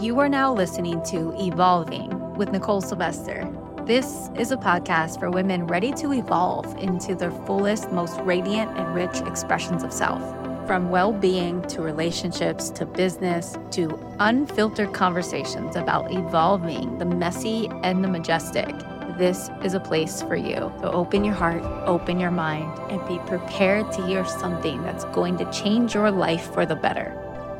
[0.00, 3.48] You are now listening to Evolving with Nichole Sylvester.
[3.86, 8.92] This is a podcast for women ready to evolve into their fullest, most radiant, and
[8.92, 10.20] rich expressions of self.
[10.66, 18.02] From well being to relationships to business to unfiltered conversations about evolving the messy and
[18.02, 18.74] the majestic,
[19.16, 20.72] this is a place for you.
[20.80, 25.38] So open your heart, open your mind, and be prepared to hear something that's going
[25.38, 27.16] to change your life for the better.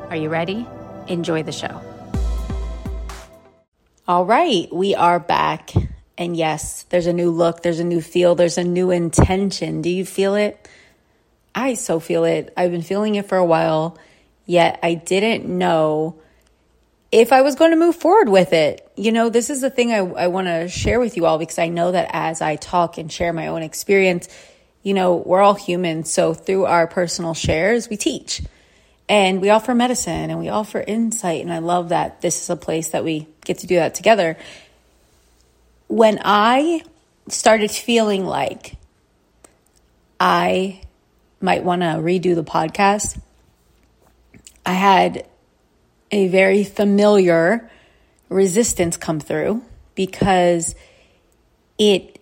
[0.09, 0.67] Are you ready?
[1.07, 1.81] Enjoy the show.
[4.07, 5.71] All right, we are back.
[6.15, 9.81] And yes, there's a new look, there's a new feel, there's a new intention.
[9.81, 10.69] Do you feel it?
[11.55, 12.53] I so feel it.
[12.55, 13.97] I've been feeling it for a while,
[14.45, 16.21] yet I didn't know
[17.11, 18.87] if I was going to move forward with it.
[18.95, 21.57] You know, this is the thing I, I want to share with you all because
[21.57, 24.27] I know that as I talk and share my own experience,
[24.83, 26.03] you know, we're all human.
[26.03, 28.43] So through our personal shares, we teach
[29.07, 31.41] and we offer medicine and we offer insight.
[31.41, 34.37] And I love that this is a place that we get to do that together.
[35.87, 36.81] When I
[37.27, 38.75] started feeling like
[40.19, 40.81] I
[41.39, 43.19] might want to redo the podcast,
[44.65, 45.27] I had
[46.11, 47.69] a very familiar
[48.29, 50.75] resistance come through because
[51.77, 52.19] it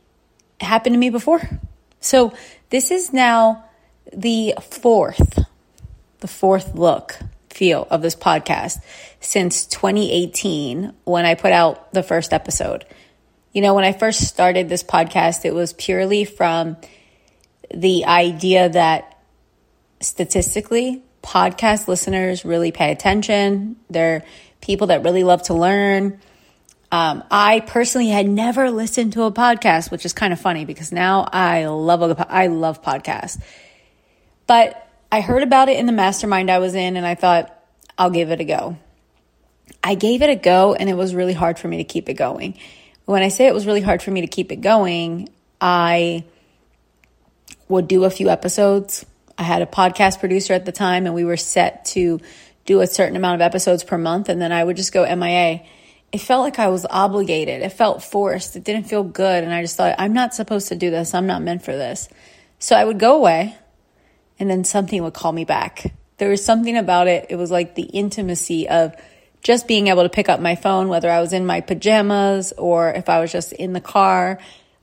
[0.60, 1.42] happened to me before.
[2.02, 2.34] So
[2.70, 3.66] this is now
[4.12, 5.43] the fourth
[6.24, 8.82] the fourth look feel of this podcast
[9.20, 12.86] since 2018 when I put out the first episode.
[13.52, 16.78] You know, when I first started this podcast, it was purely from
[17.74, 19.20] the idea that
[20.00, 23.76] statistically, podcast listeners really pay attention.
[23.90, 24.24] They're
[24.62, 26.22] people that really love to learn.
[26.90, 30.94] Um, I personally had never listened to a podcast, which is kind of funny because
[30.94, 33.42] now I love a, I love podcasts.
[34.48, 34.80] But
[35.14, 37.56] I heard about it in the mastermind I was in and I thought,
[38.00, 38.78] I'll give it a go.
[39.84, 42.16] I gave it a go and it was really hard for me to keep it
[42.16, 42.58] going.
[43.06, 45.30] When I say it was really hard for me to keep it going,
[45.62, 46.24] I
[47.70, 49.06] would do a few episodes.
[49.38, 52.20] I had a podcast producer at the time and we were set to
[52.66, 55.62] do a certain amount of episodes per month and then I would just go MIA.
[56.12, 57.62] It felt like I was obligated.
[57.62, 58.56] It felt forced.
[58.56, 59.44] It didn't feel good.
[59.44, 61.14] And I just thought, I'm not supposed to do this.
[61.14, 62.10] I'm not meant for this.
[62.58, 63.56] So I would go away
[64.40, 65.94] and then something would call me back.
[66.18, 67.28] There was something about it.
[67.30, 68.96] It was like the intimacy of
[69.42, 72.92] just being able to pick up my phone, whether I was in my pajamas or
[72.92, 74.40] if I was just in the car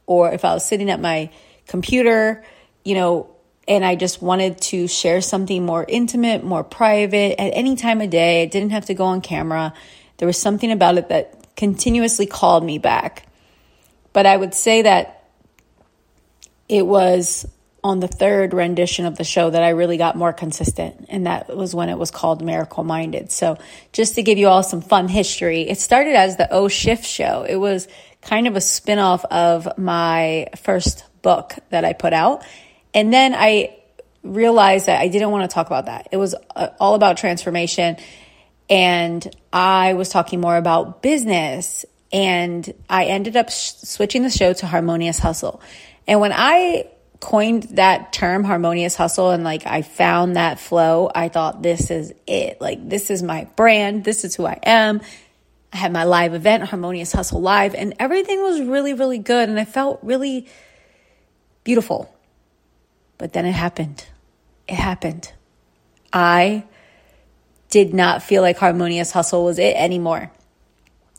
[0.07, 1.31] or if I was sitting at my
[1.67, 2.45] computer,
[2.85, 3.31] you know,
[3.67, 8.11] and I just wanted to share something more intimate, more private at any time of
[8.11, 8.43] day.
[8.43, 9.73] It didn't have to go on camera.
[10.19, 13.27] There was something about it that continuously called me back.
[14.13, 15.25] But I would say that
[16.69, 17.47] it was
[17.83, 21.55] on the third rendition of the show that I really got more consistent, and that
[21.57, 23.33] was when it was called Miracle Minded.
[23.33, 23.59] So,
[23.93, 27.45] just to give you all some fun history, it started as the O Shift show.
[27.49, 27.89] It was
[28.23, 32.45] kind of a spinoff of my first book that I put out.
[32.95, 33.77] And then I
[34.23, 36.09] realized that I didn't want to talk about that.
[36.13, 37.97] It was uh, all about transformation.
[38.69, 41.85] And I was talking more about business.
[42.13, 45.63] And I ended up sh- switching the show to Harmonious Hustle.
[46.07, 51.29] And when I coined that term harmonious hustle and like I found that flow, I
[51.29, 52.61] thought this is it.
[52.61, 54.05] Like this is my brand.
[54.05, 55.01] This is who I am.
[55.73, 59.49] I had my live event, Harmonious Hustle Live, and everything was really, really good.
[59.49, 60.49] And I felt really
[61.63, 62.13] beautiful.
[63.19, 64.05] But then it happened.
[64.67, 65.33] It happened.
[66.13, 66.65] I
[67.69, 70.33] did not feel like Harmonious Hustle was it anymore.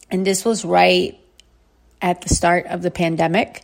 [0.09, 1.17] And this was right
[2.01, 3.61] at the start of the pandemic.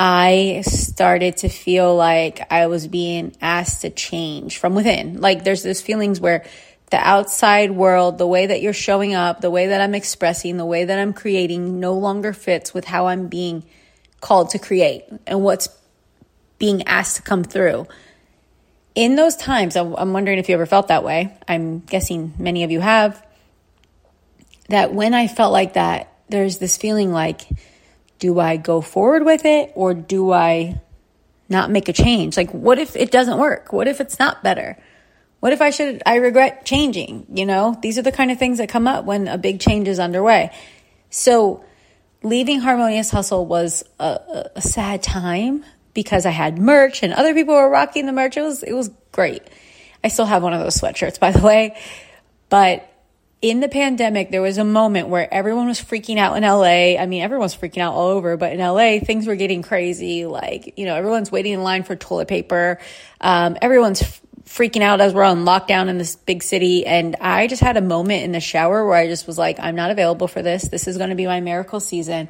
[0.00, 5.20] I started to feel like I was being asked to change from within.
[5.20, 6.46] Like there's this feelings where
[6.90, 10.64] the outside world, the way that you're showing up, the way that I'm expressing, the
[10.64, 13.64] way that I'm creating no longer fits with how I'm being
[14.20, 15.68] called to create and what's
[16.60, 17.88] being asked to come through.
[18.94, 21.36] In those times, I'm wondering if you ever felt that way.
[21.48, 23.20] I'm guessing many of you have.
[24.68, 27.42] That when I felt like that, there's this feeling like,
[28.18, 30.80] do I go forward with it or do I
[31.48, 32.36] not make a change?
[32.36, 33.72] Like, what if it doesn't work?
[33.72, 34.76] What if it's not better?
[35.40, 37.26] What if I should, I regret changing?
[37.32, 39.86] You know, these are the kind of things that come up when a big change
[39.86, 40.52] is underway.
[41.10, 41.64] So,
[42.22, 47.54] leaving Harmonious Hustle was a, a sad time because I had merch and other people
[47.54, 48.36] were rocking the merch.
[48.36, 49.42] It was, it was great.
[50.02, 51.78] I still have one of those sweatshirts, by the way.
[52.48, 52.88] But
[53.40, 57.00] in the pandemic, there was a moment where everyone was freaking out in LA.
[57.00, 60.26] I mean, everyone's freaking out all over, but in LA, things were getting crazy.
[60.26, 62.80] Like, you know, everyone's waiting in line for toilet paper.
[63.20, 66.84] Um, everyone's f- freaking out as we're on lockdown in this big city.
[66.84, 69.76] And I just had a moment in the shower where I just was like, I'm
[69.76, 70.66] not available for this.
[70.68, 72.28] This is going to be my miracle season.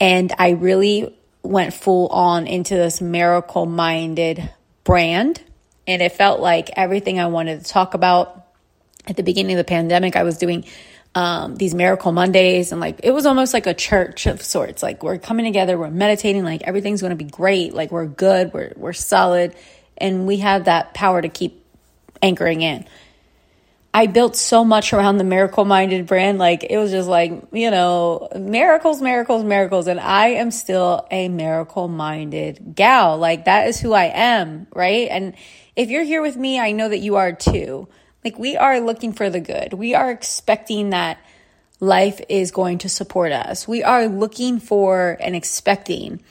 [0.00, 4.48] And I really went full on into this miracle minded
[4.84, 5.42] brand.
[5.86, 8.41] And it felt like everything I wanted to talk about
[9.12, 10.64] at the beginning of the pandemic, I was doing
[11.14, 14.82] um, these miracle Mondays and like it was almost like a church of sorts.
[14.82, 18.52] Like we're coming together, we're meditating, like everything's going to be great, like we're good,
[18.54, 19.54] we're we're solid
[19.98, 21.62] and we have that power to keep
[22.22, 22.86] anchoring in.
[23.94, 26.38] I built so much around the miracle minded brand.
[26.38, 29.86] Like it was just like, you know, miracles, miracles, miracles.
[29.86, 33.18] And I am still a miracle minded gal.
[33.18, 35.08] Like that is who I am, right?
[35.10, 35.34] And
[35.76, 37.86] if you're here with me, I know that you are too.
[38.24, 39.72] Like we are looking for the good.
[39.72, 41.18] We are expecting that
[41.80, 43.66] life is going to support us.
[43.66, 46.22] We are looking for and expecting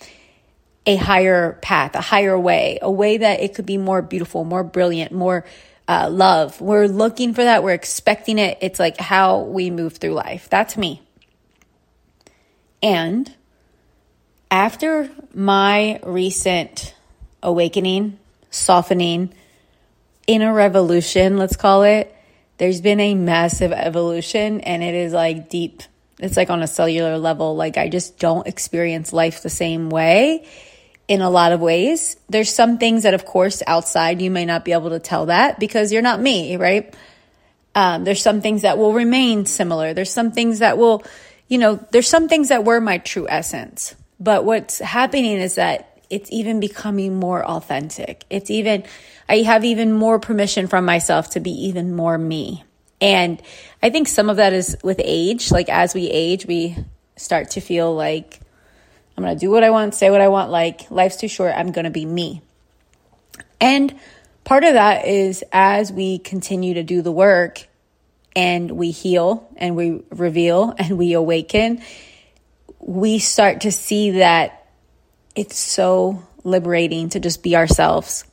[0.86, 4.64] a higher path, a higher way, a way that it could be more beautiful, more
[4.64, 5.46] brilliant, more
[5.88, 6.60] uh, love.
[6.62, 7.64] We're looking for that.
[7.64, 8.58] We're expecting it.
[8.62, 10.50] It's like how we move through life.
[10.50, 11.02] That's me.
[12.82, 13.32] And
[14.50, 16.96] after my recent
[17.44, 18.18] awakening,
[18.50, 19.34] softening,
[20.34, 22.16] inner revolution, let's call it,
[22.58, 25.82] there's been a massive evolution and it is like deep.
[26.20, 27.56] It's like on a cellular level.
[27.56, 30.46] Like I just don't experience life the same way
[31.08, 32.16] in a lot of ways.
[32.30, 35.60] There's some things that, of course, outside you may not be able to tell that
[35.60, 36.96] because you're not me, right?
[37.74, 39.94] Um, there's some things that will remain similar.
[39.94, 41.04] There's some things that will,
[41.48, 43.96] you know, there's some things that were my true essence.
[44.20, 48.26] But what's happening is that it's even becoming more authentic.
[48.30, 48.84] It's even,
[49.30, 52.66] I have even more permission from myself to be even more me.
[53.00, 53.42] And
[53.82, 55.52] I think some of that is with age.
[55.52, 56.76] Like as we age, we
[57.16, 58.42] start to feel like
[59.18, 60.52] I'm going to do what I want, say what I want.
[60.52, 61.54] Like, life's too short.
[61.56, 62.42] I'm going to be me.
[63.62, 63.98] And
[64.44, 67.68] part of that is as we continue to do the work
[68.36, 71.82] and we heal and we reveal and we awaken,
[72.80, 74.61] we start to see that
[75.36, 78.26] it's so liberating to just be ourselves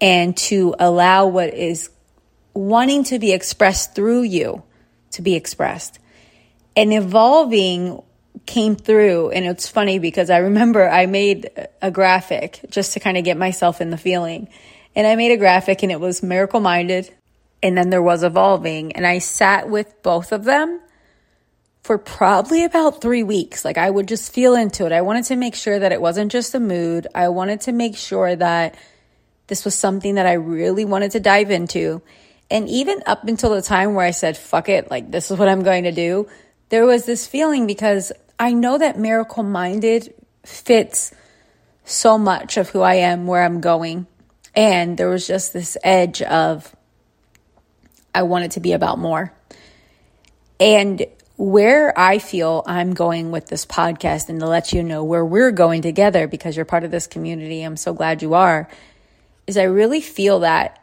[0.00, 1.90] and to allow what is
[2.54, 4.62] wanting to be expressed through you
[5.12, 5.98] to be expressed.
[6.76, 8.02] And evolving
[8.46, 11.50] came through and it's funny because I remember I made
[11.80, 14.48] a graphic just to kind of get myself in the feeling.
[14.96, 17.12] And I made a graphic and it was miracle minded
[17.62, 20.80] and then there was evolving and I sat with both of them
[21.84, 23.62] for probably about 3 weeks.
[23.64, 24.92] Like I would just feel into it.
[24.92, 27.06] I wanted to make sure that it wasn't just a mood.
[27.14, 28.74] I wanted to make sure that
[29.48, 32.00] this was something that I really wanted to dive into.
[32.50, 35.48] And even up until the time where I said, fuck it, like this is what
[35.48, 36.26] I'm going to do,
[36.70, 41.12] there was this feeling because I know that miracle minded fits
[41.84, 44.06] so much of who I am, where I'm going.
[44.54, 46.74] And there was just this edge of,
[48.14, 49.34] I want it to be about more.
[50.58, 51.04] And
[51.36, 55.50] where I feel I'm going with this podcast and to let you know where we're
[55.50, 58.68] going together because you're part of this community, I'm so glad you are,
[59.46, 60.80] is I really feel that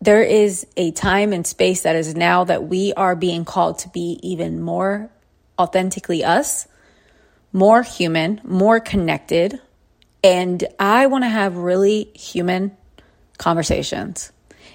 [0.00, 3.88] there is a time and space that is now that we are being called to
[3.88, 5.10] be even more
[5.58, 6.68] authentically us,
[7.52, 9.60] more human, more connected.
[10.22, 12.76] And I want to have really human
[13.38, 14.30] conversations.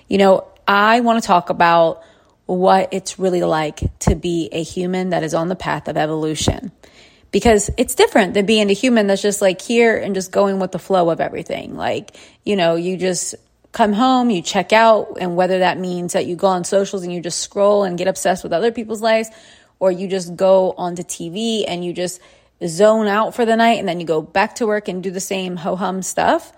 [0.10, 2.04] You know, I want to talk about
[2.46, 6.72] what it's really like to be a human that is on the path of evolution.
[7.32, 10.72] Because it's different than being a human that's just like here and just going with
[10.72, 11.76] the flow of everything.
[11.76, 13.34] Like, you know, you just
[13.72, 17.12] come home, you check out, and whether that means that you go on socials and
[17.12, 19.30] you just scroll and get obsessed with other people's lives,
[19.80, 22.22] or you just go onto TV and you just
[22.68, 25.20] zone out for the night and then you go back to work and do the
[25.20, 26.54] same ho hum stuff,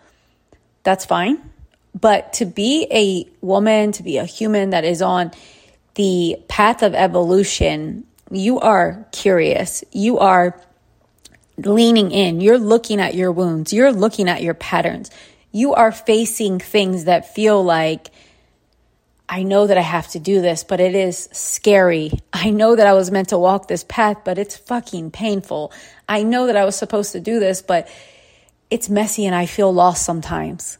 [0.83, 1.39] that's fine.
[1.99, 5.31] But to be a woman, to be a human that is on
[5.95, 9.83] the path of evolution, you are curious.
[9.91, 10.59] You are
[11.57, 12.41] leaning in.
[12.41, 13.73] You're looking at your wounds.
[13.73, 15.09] You're looking at your patterns.
[15.51, 18.09] You are facing things that feel like
[19.27, 22.11] I know that I have to do this, but it is scary.
[22.31, 25.71] I know that I was meant to walk this path, but it's fucking painful.
[26.07, 27.87] I know that I was supposed to do this, but
[28.69, 30.77] it's messy and I feel lost sometimes.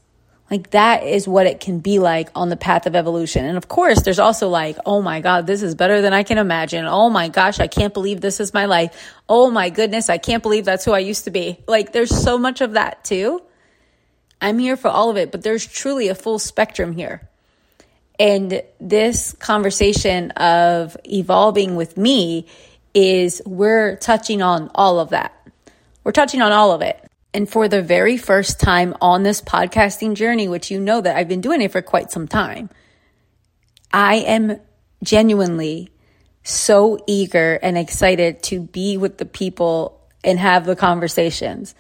[0.50, 3.46] Like that is what it can be like on the path of evolution.
[3.46, 6.38] And of course, there's also like, oh my God, this is better than I can
[6.38, 6.86] imagine.
[6.86, 9.14] Oh my gosh, I can't believe this is my life.
[9.28, 11.64] Oh my goodness, I can't believe that's who I used to be.
[11.68, 13.42] Like there's so much of that too.
[14.40, 17.28] I'm here for all of it, but there's truly a full spectrum here.
[18.20, 22.48] And this conversation of evolving with me
[22.94, 25.34] is we're touching on all of that.
[26.04, 27.05] We're touching on all of it.
[27.36, 31.28] And for the very first time on this podcasting journey, which you know that I've
[31.28, 32.70] been doing it for quite some time,
[33.92, 34.62] I am
[35.04, 35.90] genuinely
[36.44, 41.76] so eager and excited to be with the people and have the conversations.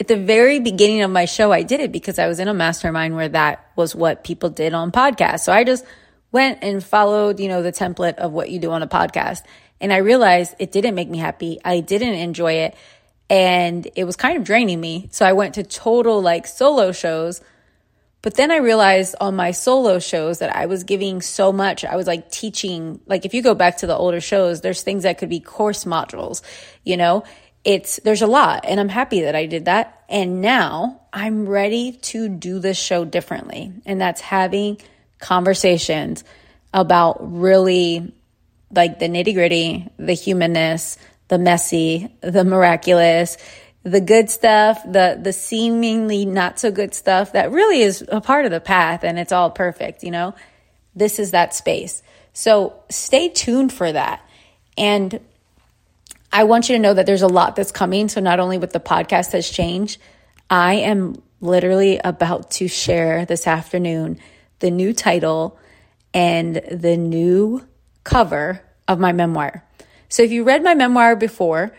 [0.00, 2.54] At the very beginning of my show, I did it because I was in a
[2.54, 5.44] mastermind where that was what people did on podcasts.
[5.44, 5.84] So I just
[6.32, 9.44] went and followed, you know, the template of what you do on a podcast.
[9.80, 11.60] And I realized it didn't make me happy.
[11.64, 12.74] I didn't enjoy it.
[13.32, 15.08] And it was kind of draining me.
[15.10, 17.40] So I went to total like solo shows.
[18.20, 21.82] But then I realized on my solo shows that I was giving so much.
[21.82, 25.04] I was like teaching, like if you go back to the older shows, there's things
[25.04, 26.42] that could be course modules,
[26.84, 27.24] you know?
[27.64, 28.66] It's, there's a lot.
[28.68, 30.04] And I'm happy that I did that.
[30.10, 33.72] And now I'm ready to do this show differently.
[33.86, 34.78] And that's having
[35.20, 36.22] conversations
[36.74, 38.12] about really
[38.70, 40.98] like the nitty gritty, the humanness,
[41.32, 43.38] the messy, the miraculous,
[43.84, 48.44] the good stuff, the the seemingly not so good stuff that really is a part
[48.44, 50.34] of the path and it's all perfect, you know?
[50.94, 52.02] This is that space.
[52.34, 54.22] So stay tuned for that.
[54.76, 55.20] And
[56.30, 58.10] I want you to know that there's a lot that's coming.
[58.10, 59.98] So not only with the podcast has changed,
[60.50, 64.18] I am literally about to share this afternoon
[64.58, 65.58] the new title
[66.12, 67.66] and the new
[68.04, 69.64] cover of my memoir.
[70.12, 71.74] So if you read my memoir before,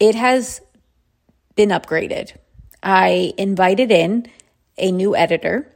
[0.00, 0.62] it has
[1.56, 2.34] been upgraded.
[2.82, 4.30] I invited in
[4.78, 5.70] a new editor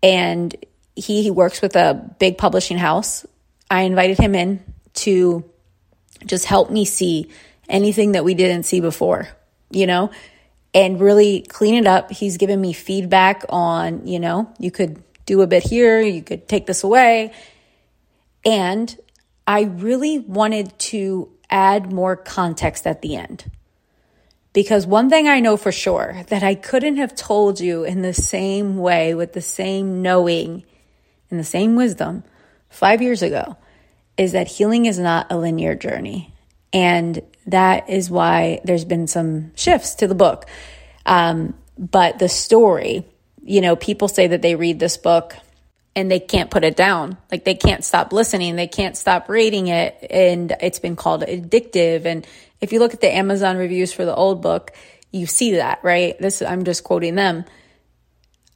[0.00, 0.54] and
[0.94, 3.26] he, he works with a big publishing house.
[3.68, 4.62] I invited him in
[5.02, 5.44] to
[6.24, 7.32] just help me see
[7.68, 9.26] anything that we didn't see before,
[9.70, 10.12] you know,
[10.72, 12.12] and really clean it up.
[12.12, 16.46] He's given me feedback on, you know, you could do a bit here, you could
[16.46, 17.32] take this away.
[18.44, 18.96] And
[19.46, 23.50] I really wanted to add more context at the end.
[24.52, 28.14] Because one thing I know for sure that I couldn't have told you in the
[28.14, 30.64] same way with the same knowing
[31.28, 32.22] and the same wisdom
[32.68, 33.56] five years ago
[34.16, 36.32] is that healing is not a linear journey.
[36.72, 40.46] And that is why there's been some shifts to the book.
[41.04, 43.04] Um, but the story,
[43.42, 45.36] you know, people say that they read this book
[45.96, 47.16] and they can't put it down.
[47.30, 49.96] Like they can't stop listening, they can't stop reading it.
[50.10, 52.04] And it's been called addictive.
[52.04, 52.26] And
[52.60, 54.72] if you look at the Amazon reviews for the old book,
[55.12, 56.18] you see that, right?
[56.18, 57.44] This, I'm just quoting them.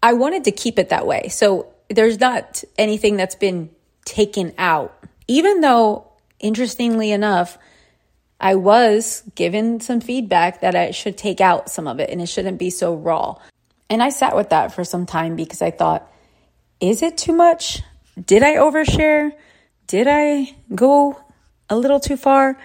[0.02, 1.28] I wanted to keep it that way.
[1.28, 3.70] So there's not anything that's been
[4.04, 7.58] taken out, even though, interestingly enough,
[8.40, 12.26] I was given some feedback that I should take out some of it and it
[12.26, 13.36] shouldn't be so raw.
[13.90, 16.10] And I sat with that for some time because I thought,
[16.80, 17.82] is it too much?
[18.24, 19.32] Did I overshare?
[19.86, 21.20] Did I go
[21.68, 22.58] a little too far?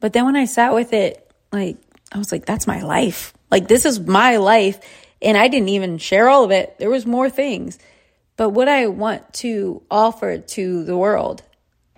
[0.00, 1.76] But then when I sat with it, like,
[2.12, 3.34] I was like, that's my life.
[3.50, 4.78] Like, this is my life.
[5.22, 6.78] And I didn't even share all of it.
[6.78, 7.78] There was more things.
[8.36, 11.42] But what I want to offer to the world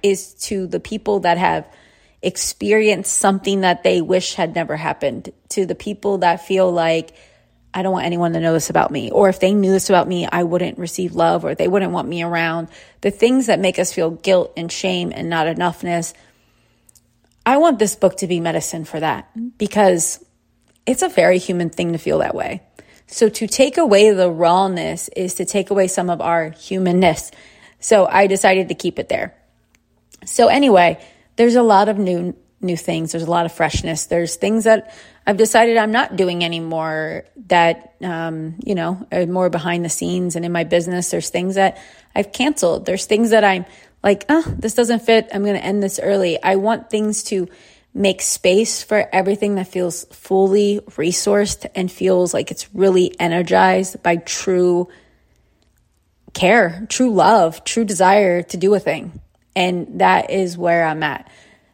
[0.03, 1.69] is to the people that have
[2.21, 7.15] experienced something that they wish had never happened, to the people that feel like,
[7.75, 9.11] I don't want anyone to know this about me.
[9.11, 12.09] Or if they knew this about me, I wouldn't receive love or they wouldn't want
[12.09, 12.69] me around.
[13.01, 16.13] The things that make us feel guilt and shame and not enoughness.
[17.47, 20.23] I want this book to be medicine for that because
[20.87, 22.63] it's a very human thing to feel that way.
[23.07, 27.31] So to take away the rawness is to take away some of our humanness.
[27.81, 29.35] So I decided to keep it there.
[30.25, 31.05] So anyway,
[31.37, 33.13] there's a lot of new new things.
[33.13, 34.07] There's a lot of freshness.
[34.07, 34.95] There's things that
[35.27, 40.37] I've decided I'm not doing anymore that, um, you know, are more behind the scenes
[40.37, 41.11] and in my business.
[41.11, 41.79] There's things that
[42.15, 42.87] I've canceled.
[42.87, 43.67] There's things that I'm
[44.03, 45.29] like, oh, this doesn't fit.
[45.33, 46.43] I'm going to end this early.
[46.43, 47.49] I want things to
[47.95, 54.17] make space for everything that feels fully resourced and feels like it's really energized by
[54.17, 54.89] true
[56.33, 59.21] care, true love, true desire to do a thing.
[59.55, 61.31] And that is where I'm at.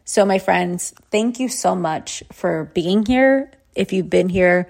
[0.09, 3.51] So, my friends, thank you so much for being here.
[3.75, 4.67] If you've been here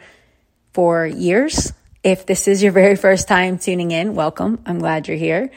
[0.74, 1.72] for years,
[2.04, 4.62] if this is your very first time tuning in, welcome.
[4.66, 5.50] I'm glad you're here.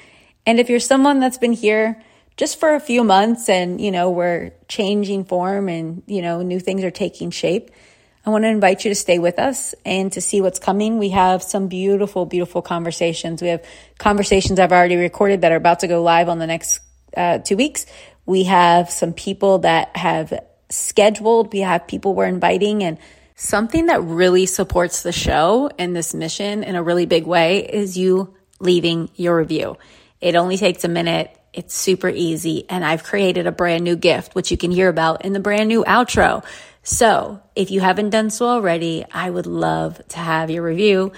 [0.46, 2.00] And if you're someone that's been here
[2.36, 6.60] just for a few months and, you know, we're changing form and, you know, new
[6.60, 7.72] things are taking shape,
[8.24, 11.00] I want to invite you to stay with us and to see what's coming.
[11.00, 13.42] We have some beautiful, beautiful conversations.
[13.42, 13.64] We have
[13.98, 16.78] conversations I've already recorded that are about to go live on the next
[17.16, 17.84] uh, two weeks.
[18.26, 20.32] We have some people that have
[20.68, 21.52] scheduled.
[21.52, 22.98] We have people we're inviting and
[23.34, 27.96] something that really supports the show and this mission in a really big way is
[27.96, 29.76] you leaving your review.
[30.20, 31.36] It only takes a minute.
[31.52, 32.64] It's super easy.
[32.68, 35.68] And I've created a brand new gift, which you can hear about in the brand
[35.68, 36.44] new outro.
[36.82, 41.12] So if you haven't done so already, I would love to have your review.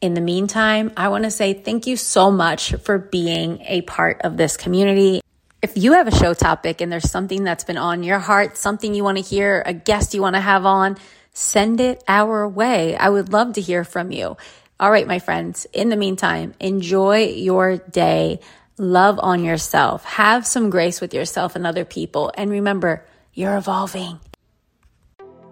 [0.00, 4.22] In the meantime, I want to say thank you so much for being a part
[4.22, 5.20] of this community.
[5.60, 8.94] If you have a show topic and there's something that's been on your heart, something
[8.94, 10.96] you want to hear, a guest you want to have on,
[11.32, 12.96] send it our way.
[12.96, 14.36] I would love to hear from you.
[14.78, 18.38] All right, my friends, in the meantime, enjoy your day.
[18.78, 20.04] Love on yourself.
[20.04, 22.30] Have some grace with yourself and other people.
[22.36, 24.20] And remember, you're evolving.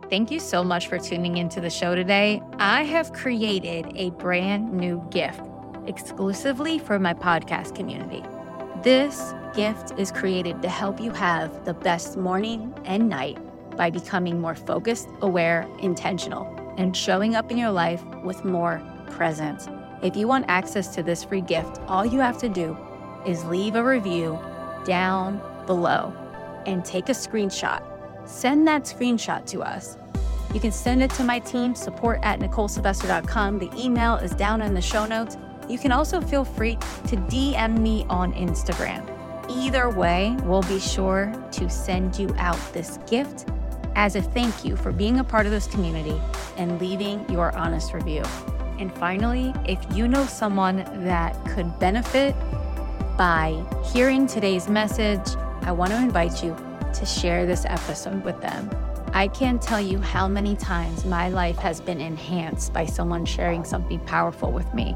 [0.09, 2.41] Thank you so much for tuning into the show today.
[2.61, 5.41] I have created a brand new gift
[5.89, 8.23] exclusively for my podcast community.
[8.83, 13.39] This gift is created to help you have the best morning and night
[13.77, 16.45] by becoming more focused, aware, intentional,
[16.79, 19.69] and showing up in your life with more presence.
[20.03, 22.77] If you want access to this free gift, all you have to do
[23.27, 24.39] is leave a review
[24.85, 26.13] down below
[26.67, 27.83] and take a screenshot
[28.27, 29.97] send that screenshot to us.
[30.53, 33.59] You can send it to my team, support at NicholeSylvester.com.
[33.59, 35.37] The email is down in the show notes.
[35.69, 36.77] You can also feel free
[37.09, 39.05] to DM me on Instagram.
[39.51, 43.47] Either way, we'll be sure to send you out this gift
[43.95, 46.21] as a thank you for being a part of this community
[46.57, 48.23] and leaving your honest review.
[48.79, 52.35] And finally, if you know someone that could benefit
[53.17, 55.27] by hearing today's message,
[55.63, 56.55] I want to invite you
[56.95, 58.71] to share this episode with them.
[59.15, 63.65] I can't tell you how many times my life has been enhanced by someone sharing
[63.65, 64.95] something powerful with me.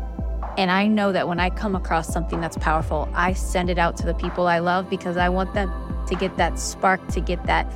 [0.60, 3.96] And I know that when I come across something that's powerful, I send it out
[3.96, 5.72] to the people I love because I want them
[6.06, 7.66] to get that spark, to get that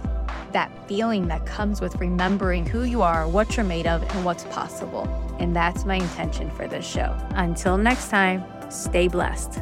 [0.53, 4.45] that feeling that comes with remembering who you are, what you're made of, and what's
[4.45, 5.09] possible.
[5.39, 7.17] And that's my intention for this show.
[7.31, 9.61] Until next time, stay blessed.